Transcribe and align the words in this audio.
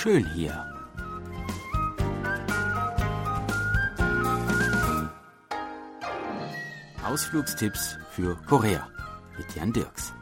schön 0.00 0.24
hier. 0.32 0.66
Ausflugstipps 7.04 7.98
für 8.12 8.34
Korea 8.46 8.88
mit 9.36 9.54
Jan 9.54 9.74
Dirks. 9.74 10.14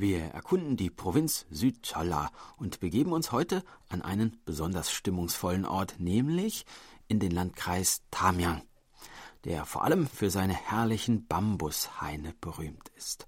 Wir 0.00 0.20
erkunden 0.20 0.78
die 0.78 0.88
Provinz 0.88 1.44
Südcholla 1.50 2.30
und 2.56 2.80
begeben 2.80 3.12
uns 3.12 3.32
heute 3.32 3.62
an 3.90 4.00
einen 4.00 4.40
besonders 4.46 4.90
stimmungsvollen 4.90 5.66
Ort, 5.66 5.96
nämlich 5.98 6.64
in 7.06 7.20
den 7.20 7.32
Landkreis 7.32 8.00
Tamyang, 8.10 8.62
der 9.44 9.66
vor 9.66 9.84
allem 9.84 10.06
für 10.06 10.30
seine 10.30 10.54
herrlichen 10.54 11.26
Bambushaine 11.26 12.32
berühmt 12.40 12.90
ist. 12.96 13.26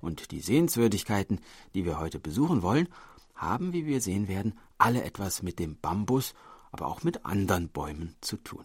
Und 0.00 0.30
die 0.30 0.40
Sehenswürdigkeiten, 0.40 1.40
die 1.74 1.84
wir 1.84 1.98
heute 1.98 2.20
besuchen 2.20 2.62
wollen, 2.62 2.88
haben, 3.34 3.74
wie 3.74 3.84
wir 3.84 4.00
sehen 4.00 4.26
werden, 4.26 4.58
alle 4.78 5.04
etwas 5.04 5.42
mit 5.42 5.58
dem 5.58 5.78
Bambus, 5.78 6.32
aber 6.72 6.86
auch 6.86 7.02
mit 7.02 7.26
anderen 7.26 7.68
Bäumen 7.68 8.16
zu 8.22 8.38
tun. 8.38 8.64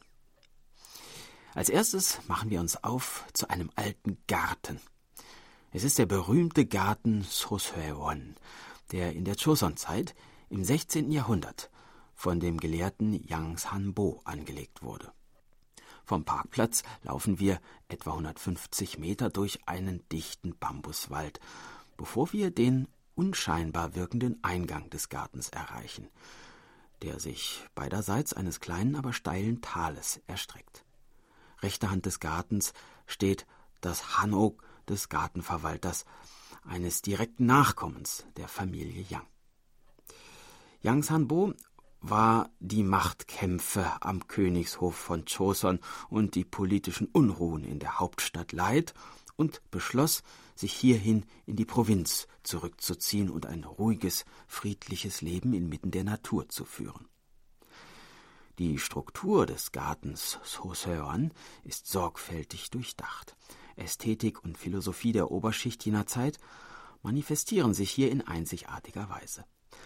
Als 1.55 1.67
erstes 1.67 2.25
machen 2.29 2.51
wir 2.51 2.61
uns 2.61 2.81
auf 2.85 3.25
zu 3.33 3.49
einem 3.49 3.69
alten 3.75 4.17
Garten. 4.27 4.79
Es 5.71 5.83
ist 5.83 5.99
der 5.99 6.07
berühmte 6.07 6.65
Garten 6.65 7.21
Soseon, 7.21 8.35
der 8.91 9.13
in 9.13 9.23
der 9.23 9.35
Joseon-Zeit 9.35 10.15
im 10.49 10.63
16. 10.63 11.11
Jahrhundert 11.11 11.69
von 12.15 12.39
dem 12.39 12.57
Gelehrten 12.59 13.13
Yang 13.13 13.59
Sanbo 13.59 14.19
angelegt 14.23 14.81
wurde. 14.81 15.11
Vom 16.05 16.25
Parkplatz 16.25 16.81
laufen 17.03 17.37
wir 17.37 17.61
etwa 17.87 18.13
150 18.13 18.97
Meter 18.97 19.29
durch 19.29 19.59
einen 19.67 20.01
dichten 20.09 20.57
Bambuswald, 20.57 21.39
bevor 21.97 22.33
wir 22.33 22.49
den 22.49 22.87
unscheinbar 23.13 23.93
wirkenden 23.93 24.43
Eingang 24.43 24.89
des 24.89 25.09
Gartens 25.09 25.49
erreichen, 25.49 26.07
der 27.03 27.19
sich 27.19 27.63
beiderseits 27.75 28.33
eines 28.33 28.59
kleinen, 28.59 28.95
aber 28.95 29.13
steilen 29.13 29.61
Tales 29.61 30.19
erstreckt. 30.25 30.83
Rechter 31.61 31.91
Hand 31.91 32.07
des 32.07 32.19
Gartens 32.19 32.73
steht 33.05 33.45
das 33.81 34.17
Hanok 34.17 34.63
des 34.89 35.09
Gartenverwalters, 35.09 36.05
eines 36.63 37.01
direkten 37.01 37.45
Nachkommens 37.45 38.25
der 38.37 38.47
Familie 38.47 39.05
Yang. 39.09 39.27
Yang 40.81 41.03
Sanbo 41.03 41.53
war 42.01 42.49
die 42.59 42.83
Machtkämpfe 42.83 44.01
am 44.01 44.27
Königshof 44.27 44.95
von 44.95 45.25
Choson 45.25 45.79
und 46.09 46.35
die 46.35 46.45
politischen 46.45 47.07
Unruhen 47.07 47.63
in 47.63 47.79
der 47.79 47.99
Hauptstadt 47.99 48.51
leid 48.51 48.93
und 49.35 49.61
beschloss, 49.71 50.23
sich 50.55 50.73
hierhin 50.73 51.25
in 51.45 51.55
die 51.55 51.65
Provinz 51.65 52.27
zurückzuziehen 52.43 53.29
und 53.29 53.45
ein 53.45 53.63
ruhiges, 53.63 54.25
friedliches 54.47 55.21
Leben 55.21 55.53
inmitten 55.53 55.91
der 55.91 56.03
Natur 56.03 56.49
zu 56.49 56.65
führen. 56.65 57.07
Die 58.59 58.77
Struktur 58.77 59.45
des 59.45 59.71
Gartens 59.71 60.37
Soseon 60.43 61.31
ist 61.63 61.87
sorgfältig 61.87 62.69
durchdacht. 62.69 63.37
Ästhetik 63.79 64.43
und 64.43 64.57
Philosophie 64.57 65.11
der 65.11 65.31
Oberschicht 65.31 65.83
jener 65.85 66.05
Zeit 66.05 66.39
manifestieren 67.01 67.73
sich 67.73 67.91
hier 67.91 68.11
in 68.11 68.21
einzigartiger 68.21 69.09
Weise. 69.09 69.45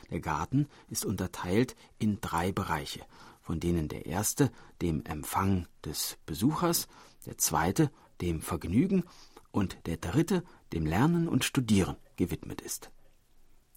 Der 0.10 0.20
Garten 0.20 0.68
ist 0.90 1.06
unterteilt 1.06 1.76
in 2.00 2.20
drei 2.22 2.52
Bereiche, 2.52 3.06
von 3.42 3.60
denen 3.60 3.88
der 3.88 4.06
erste 4.06 4.52
dem 4.82 5.04
Empfang 5.06 5.68
des 5.84 6.18
Besuchers, 6.26 6.88
der 7.26 7.38
zweite 7.38 7.92
dem 8.22 8.42
Vergnügen 8.42 9.04
und 9.52 9.78
der 9.86 9.98
dritte 9.98 10.44
dem 10.72 10.86
Lernen 10.86 11.28
und 11.28 11.44
Studieren 11.44 11.98
gewidmet 12.16 12.62
ist. 12.62 12.92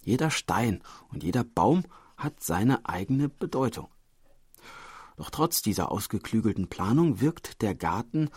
Jeder 0.01 0.31
Stein 0.31 0.81
und 1.09 1.23
jeder 1.23 1.43
Baum 1.43 1.83
hat 2.15 2.41
seine 2.41 2.87
eigene 2.87 3.29
Bedeutung. 3.29 3.89
Doch 5.17 5.29
trotz 5.31 5.61
dieser 5.61 5.91
ausgeklügelten 5.91 6.67
Planung 6.67 7.19
wirkt 7.19 7.61
der 7.61 7.75
Garten 7.75 8.29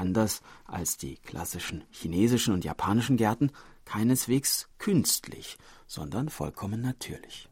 anders 0.00 0.40
als 0.64 0.96
die 0.96 1.16
klassischen 1.16 1.84
chinesischen 1.90 2.54
und 2.54 2.64
japanischen 2.64 3.16
Gärten, 3.16 3.52
keineswegs 3.84 4.68
künstlich, 4.78 5.58
sondern 5.86 6.30
vollkommen 6.30 6.80
natürlich. 6.80 7.48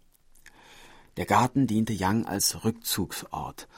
Der 1.16 1.26
Garten 1.26 1.66
diente 1.66 1.92
Yang 1.92 2.26
als 2.26 2.64
Rückzugsort, 2.64 3.68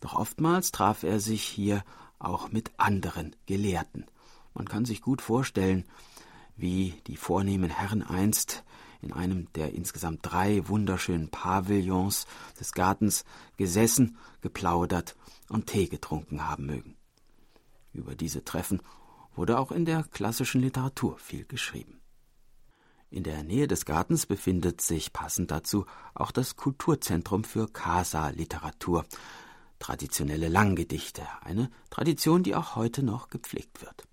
doch 0.00 0.14
oftmals 0.14 0.72
traf 0.72 1.02
er 1.02 1.20
sich 1.20 1.42
hier 1.42 1.82
auch 2.18 2.52
mit 2.52 2.70
anderen 2.76 3.34
Gelehrten. 3.46 4.04
Man 4.54 4.68
kann 4.68 4.84
sich 4.84 5.00
gut 5.00 5.22
vorstellen, 5.22 5.84
wie 6.56 7.00
die 7.06 7.16
vornehmen 7.16 7.70
Herren 7.70 8.02
einst 8.02 8.64
in 9.00 9.12
einem 9.12 9.50
der 9.52 9.74
insgesamt 9.74 10.20
drei 10.22 10.66
wunderschönen 10.68 11.30
Pavillons 11.30 12.26
des 12.58 12.72
Gartens 12.72 13.24
gesessen, 13.56 14.18
geplaudert 14.40 15.16
und 15.48 15.66
Tee 15.66 15.86
getrunken 15.86 16.48
haben 16.48 16.66
mögen. 16.66 16.97
Über 17.98 18.14
diese 18.14 18.44
Treffen 18.44 18.80
wurde 19.34 19.58
auch 19.58 19.72
in 19.72 19.84
der 19.84 20.04
klassischen 20.04 20.60
Literatur 20.60 21.18
viel 21.18 21.44
geschrieben. 21.44 22.00
In 23.10 23.24
der 23.24 23.42
Nähe 23.42 23.66
des 23.66 23.84
Gartens 23.84 24.26
befindet 24.26 24.80
sich 24.80 25.12
passend 25.12 25.50
dazu 25.50 25.84
auch 26.14 26.30
das 26.30 26.56
Kulturzentrum 26.56 27.42
für 27.42 27.66
Kasa-Literatur, 27.66 29.04
traditionelle 29.78 30.48
Langgedichte, 30.48 31.22
eine 31.40 31.70
Tradition, 31.90 32.42
die 32.42 32.54
auch 32.54 32.76
heute 32.76 33.02
noch 33.02 33.30
gepflegt 33.30 33.80
wird. 33.80 34.04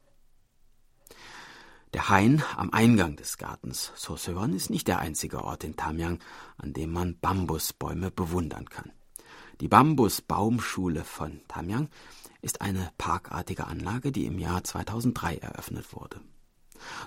Der 1.94 2.09
Hain 2.09 2.44
am 2.56 2.72
Eingang 2.74 3.16
des 3.16 3.38
Gartens 3.38 3.91
Soseon 3.95 4.53
ist 4.53 4.69
nicht 4.69 4.88
der 4.88 5.00
einzige 5.00 5.44
Ort 5.44 5.63
in 5.63 5.75
Tamyang, 5.75 6.19
an 6.57 6.74
dem 6.74 6.91
man 6.91 7.19
Bambusbäume 7.19 8.12
bewundern 8.12 8.68
kann. 8.69 8.91
Die 9.61 9.69
Bambusbaumschule 9.69 11.05
von 11.05 11.39
Tamyang 11.47 11.89
ist 12.41 12.61
eine 12.61 12.91
parkartige 12.97 13.67
Anlage, 13.67 14.11
die 14.11 14.25
im 14.25 14.38
Jahr 14.38 14.63
2003 14.63 15.38
eröffnet 15.38 15.93
wurde. 15.93 16.19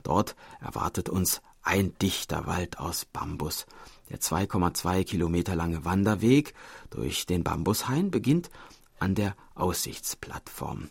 Dort 0.03 0.35
erwartet 0.61 1.11
uns 1.11 1.43
ein 1.63 1.95
dichter 1.99 2.47
Wald 2.47 2.79
aus 2.79 3.05
Bambus. 3.05 3.67
Der 4.09 4.21
2,2 4.21 5.05
Kilometer 5.05 5.55
lange 5.55 5.85
Wanderweg 5.85 6.55
durch 6.89 7.27
den 7.27 7.45
Bambushain 7.45 8.11
beginnt 8.11 8.51
an 8.99 9.15
der 9.15 9.37
Aussichtsplattform, 9.55 10.89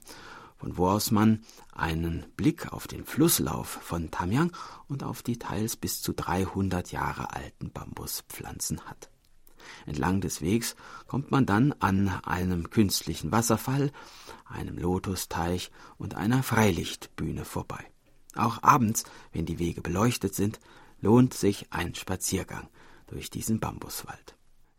von 0.57 0.77
wo 0.77 0.89
aus 0.89 1.09
man 1.09 1.43
einen 1.73 2.25
Blick 2.37 2.71
auf 2.71 2.87
den 2.87 3.03
Flusslauf 3.03 3.67
von 3.67 4.11
Tamyang 4.11 4.55
und 4.87 5.03
auf 5.03 5.23
die 5.23 5.39
teils 5.39 5.75
bis 5.75 6.03
zu 6.03 6.13
300 6.13 6.91
Jahre 6.91 7.33
alten 7.33 7.71
Bambuspflanzen 7.71 8.81
hat. 8.85 9.09
Entlang 9.85 10.21
des 10.21 10.41
Wegs 10.41 10.75
kommt 11.07 11.31
man 11.31 11.45
dann 11.45 11.73
an 11.79 12.09
einem 12.23 12.69
künstlichen 12.69 13.31
Wasserfall, 13.31 13.91
einem 14.45 14.77
Lotusteich 14.77 15.71
und 15.97 16.15
einer 16.15 16.43
Freilichtbühne 16.43 17.45
vorbei. 17.45 17.83
Auch 18.35 18.63
abends, 18.63 19.03
wenn 19.33 19.45
die 19.45 19.59
Wege 19.59 19.81
beleuchtet 19.81 20.35
sind, 20.35 20.59
lohnt 21.01 21.33
sich 21.33 21.67
ein 21.71 21.95
Spaziergang 21.95 22.67
durch 23.07 23.29
diesen 23.29 23.59
Bambuswald. 23.59 24.36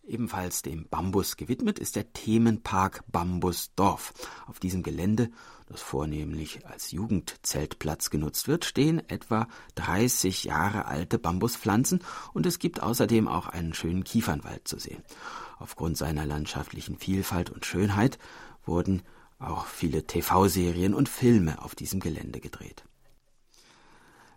Ebenfalls 0.08 0.62
dem 0.62 0.88
Bambus 0.88 1.36
gewidmet 1.36 1.78
ist 1.78 1.94
der 1.94 2.14
Themenpark 2.14 3.04
Bambusdorf. 3.12 4.14
Auf 4.46 4.58
diesem 4.58 4.82
Gelände, 4.82 5.30
das 5.66 5.82
vornehmlich 5.82 6.66
als 6.66 6.92
Jugendzeltplatz 6.92 8.08
genutzt 8.08 8.48
wird, 8.48 8.64
stehen 8.64 9.06
etwa 9.10 9.48
30 9.74 10.44
Jahre 10.44 10.86
alte 10.86 11.18
Bambuspflanzen 11.18 12.02
und 12.32 12.46
es 12.46 12.58
gibt 12.58 12.82
außerdem 12.82 13.28
auch 13.28 13.48
einen 13.48 13.74
schönen 13.74 14.02
Kiefernwald 14.02 14.66
zu 14.66 14.78
sehen. 14.78 15.02
Aufgrund 15.58 15.98
seiner 15.98 16.24
landschaftlichen 16.24 16.96
Vielfalt 16.96 17.50
und 17.50 17.66
Schönheit 17.66 18.18
wurden 18.64 19.02
auch 19.38 19.66
viele 19.66 20.06
TV-Serien 20.06 20.94
und 20.94 21.10
Filme 21.10 21.62
auf 21.62 21.74
diesem 21.74 22.00
Gelände 22.00 22.40
gedreht. 22.40 22.82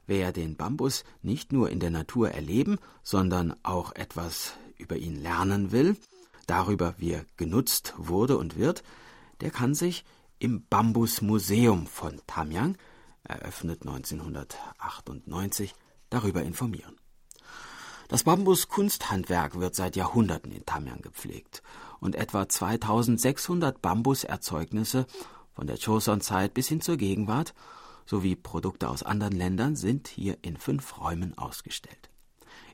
Wer 0.06 0.34
den 0.34 0.57
Bambus 0.57 1.06
nicht 1.22 1.54
nur 1.54 1.69
in 1.69 1.80
der 1.80 1.92
Natur 1.92 2.31
erleben, 2.31 2.78
sondern 3.04 3.56
auch 3.63 3.95
etwas 3.95 4.56
über 4.81 4.98
ihn 4.98 5.22
lernen 5.22 5.72
will, 5.72 5.95
darüber, 6.48 6.95
wie 6.98 7.12
er 7.12 7.25
genutzt 7.38 7.94
wurde 7.98 8.38
und 8.38 8.57
wird, 8.57 8.83
der 9.39 9.51
kann 9.51 9.74
sich 9.74 10.04
im 10.39 10.66
Bambusmuseum 10.68 11.88
von 11.88 12.19
Tamyang, 12.28 12.78
eröffnet 13.24 13.81
1998, 13.81 15.74
darüber 16.10 16.42
informieren. 16.42 16.98
Das 18.07 18.24
Bambuskunsthandwerk 18.24 19.60
wird 19.60 19.75
seit 19.75 19.95
Jahrhunderten 19.95 20.51
in 20.51 20.66
Tamyang 20.66 21.01
gepflegt 21.01 21.63
und 22.01 22.16
etwa 22.16 22.50
2600 22.50 23.81
Bambuserzeugnisse 23.81 25.06
von 25.54 25.68
der 25.68 25.78
Joseon-Zeit 25.78 26.54
bis 26.54 26.68
hin 26.68 26.81
zur 26.81 26.98
Gegenwart 26.98 27.54
sowie 28.06 28.36
Produkte 28.36 28.89
aus 28.89 29.04
anderen 29.04 29.38
Ländern 29.38 29.78
sind 29.78 30.10
hier 30.10 30.38
in 30.42 30.57
fünf 30.57 31.00
Räumen 31.00 31.38
ausgestellt. 31.38 32.11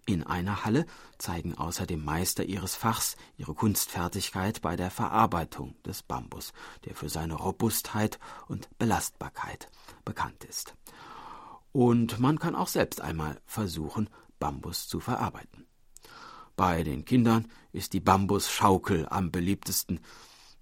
In 0.09 0.23
einer 0.23 0.63
Halle 0.63 0.85
zeigen 1.17 1.53
außerdem 1.55 2.01
Meister 2.01 2.45
ihres 2.45 2.77
Fachs 2.77 3.17
ihre 3.35 3.53
Kunstfertigkeit 3.53 4.61
bei 4.61 4.77
der 4.77 4.89
Verarbeitung 4.89 5.75
des 5.83 6.01
Bambus, 6.01 6.53
der 6.85 6.95
für 6.95 7.09
seine 7.09 7.33
Robustheit 7.33 8.17
und 8.47 8.69
Belastbarkeit 8.79 9.69
bekannt 10.05 10.45
ist. 10.45 10.75
Und 11.73 12.19
man 12.19 12.39
kann 12.39 12.55
auch 12.55 12.69
selbst 12.69 13.01
einmal 13.01 13.41
versuchen, 13.45 14.09
Bambus 14.39 14.87
zu 14.87 15.01
verarbeiten. 15.01 15.67
Bei 16.55 16.83
den 16.83 17.03
Kindern 17.03 17.51
ist 17.73 17.91
die 17.91 17.99
Bambusschaukel 17.99 19.07
am 19.09 19.29
beliebtesten. 19.29 19.99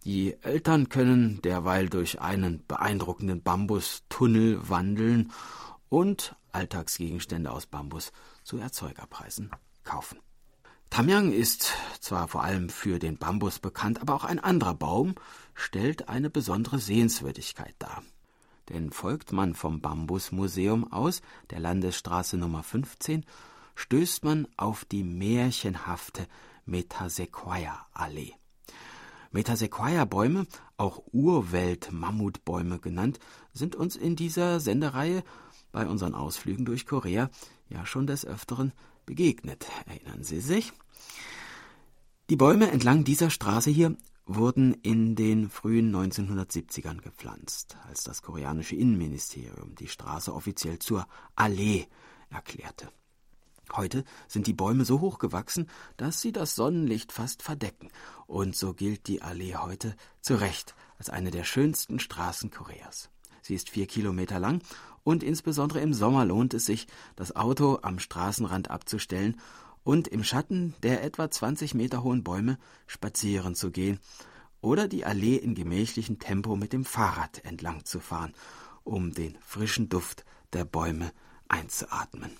Die 0.05 0.41
Eltern 0.41 0.89
können 0.89 1.39
derweil 1.43 1.87
durch 1.87 2.19
einen 2.19 2.65
beeindruckenden 2.67 3.43
Bambustunnel 3.43 4.67
wandeln 4.67 5.31
und 5.89 6.35
Alltagsgegenstände 6.55 7.51
aus 7.51 7.67
Bambus 7.67 8.11
zu 8.43 8.57
Erzeugerpreisen 8.57 9.51
kaufen. 9.83 10.19
Tamyang 10.89 11.33
ist 11.33 11.73
zwar 11.99 12.27
vor 12.27 12.43
allem 12.43 12.69
für 12.69 12.99
den 12.99 13.17
Bambus 13.17 13.59
bekannt, 13.59 14.01
aber 14.01 14.15
auch 14.15 14.23
ein 14.23 14.39
anderer 14.39 14.73
Baum 14.73 15.15
stellt 15.53 16.07
eine 16.07 16.29
besondere 16.29 16.79
Sehenswürdigkeit 16.79 17.75
dar. 17.79 18.01
Denn 18.69 18.91
folgt 18.91 19.31
man 19.33 19.53
vom 19.53 19.81
Bambusmuseum 19.81 20.91
aus, 20.91 21.21
der 21.49 21.59
Landesstraße 21.59 22.37
Nummer 22.37 22.63
15, 22.63 23.25
stößt 23.75 24.23
man 24.23 24.47
auf 24.55 24.85
die 24.85 25.03
märchenhafte 25.03 26.27
Metasequoia-Allee. 26.65 28.33
Metasequoia-Bäume, 29.31 30.47
auch 30.77 31.03
Urwelt-Mammutbäume 31.11 32.79
genannt, 32.79 33.19
sind 33.53 33.75
uns 33.75 33.97
in 33.97 34.15
dieser 34.15 34.61
Sendereihe 34.61 35.23
bei 35.75 35.87
unseren 35.87 36.15
Ausflügen 36.15 36.63
durch 36.63 36.85
Korea 36.85 37.29
ja 37.67 37.85
schon 37.85 38.07
des 38.07 38.25
Öfteren 38.25 38.71
begegnet. 39.05 39.67
Erinnern 39.85 40.23
Sie 40.23 40.39
sich? 40.39 40.71
Die 42.29 42.37
Bäume 42.37 42.71
entlang 42.71 43.03
dieser 43.03 43.29
Straße 43.29 43.71
hier 43.71 43.97
wurden 44.25 44.73
in 44.83 45.17
den 45.17 45.49
frühen 45.49 45.93
1970ern 45.93 47.01
gepflanzt, 47.01 47.75
als 47.89 48.05
das 48.05 48.21
koreanische 48.21 48.77
Innenministerium 48.77 49.75
die 49.75 49.89
Straße 49.89 50.33
offiziell 50.33 50.79
zur 50.79 51.07
Allee 51.35 51.87
erklärte. 52.29 52.89
Heute 53.73 54.05
sind 54.29 54.47
die 54.47 54.53
Bäume 54.53 54.85
so 54.85 55.01
hoch 55.01 55.19
gewachsen, 55.19 55.69
dass 55.97 56.21
sie 56.21 56.31
das 56.31 56.55
Sonnenlicht 56.55 57.11
fast 57.11 57.43
verdecken, 57.43 57.89
und 58.27 58.55
so 58.55 58.73
gilt 58.73 59.07
die 59.07 59.21
Allee 59.21 59.57
heute 59.57 59.97
zu 60.21 60.35
Recht 60.35 60.73
als 60.97 61.09
eine 61.09 61.31
der 61.31 61.43
schönsten 61.43 61.99
Straßen 61.99 62.49
Koreas. 62.49 63.09
Sie 63.45 63.53
ist 63.53 63.69
vier 63.69 63.85
Kilometer 63.85 64.39
lang 64.39 64.63
und 65.03 65.21
insbesondere 65.21 65.79
im 65.79 65.93
Sommer 65.93 66.25
lohnt 66.25 66.55
es 66.55 66.65
sich, 66.65 66.87
das 67.15 67.35
Auto 67.35 67.77
am 67.83 67.99
Straßenrand 67.99 68.71
abzustellen 68.71 69.39
und 69.83 70.07
im 70.07 70.23
Schatten 70.23 70.73
der 70.81 71.03
etwa 71.03 71.29
20 71.29 71.75
Meter 71.75 72.01
hohen 72.01 72.23
Bäume 72.23 72.57
spazieren 72.87 73.53
zu 73.53 73.69
gehen 73.69 73.99
oder 74.61 74.87
die 74.87 75.05
Allee 75.05 75.35
in 75.35 75.53
gemächlichem 75.53 76.17
Tempo 76.17 76.55
mit 76.55 76.73
dem 76.73 76.85
Fahrrad 76.85 77.45
entlang 77.45 77.85
zu 77.85 77.99
fahren, 77.99 78.33
um 78.83 79.13
den 79.13 79.37
frischen 79.45 79.89
Duft 79.89 80.25
der 80.53 80.65
Bäume 80.65 81.11
einzuatmen. 81.47 82.31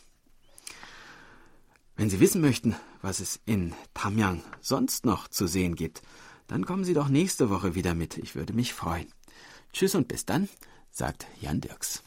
Wenn 1.95 2.09
Sie 2.09 2.19
wissen 2.19 2.41
möchten, 2.41 2.75
was 3.03 3.19
es 3.19 3.39
in 3.45 3.75
Tamyang 3.93 4.41
sonst 4.59 5.05
noch 5.05 5.27
zu 5.27 5.45
sehen 5.45 5.75
gibt, 5.75 6.01
dann 6.47 6.65
kommen 6.65 6.83
Sie 6.83 6.95
doch 6.95 7.09
nächste 7.09 7.51
Woche 7.51 7.75
wieder 7.75 7.93
mit. 7.93 8.17
Ich 8.17 8.33
würde 8.33 8.53
mich 8.53 8.73
freuen. 8.73 9.05
Tschüss 9.71 9.93
und 9.93 10.07
bis 10.07 10.25
dann 10.25 10.49
sagt 10.95 11.27
Jan 11.41 11.59
Dirks. 11.59 12.04